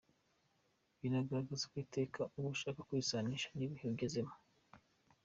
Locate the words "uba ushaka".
2.37-2.85